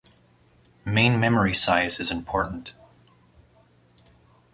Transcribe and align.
Main 0.83 1.19
memory 1.19 1.53
size 1.53 1.99
is 1.99 2.09
important. 2.09 2.73